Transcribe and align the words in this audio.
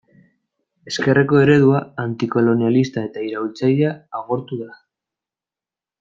Ezkerreko 0.91 1.41
eredua, 1.41 1.81
antikolonialista 2.05 3.03
eta 3.09 3.25
iraultzailea 3.29 3.91
agortu 4.21 4.59
da. 4.63 4.71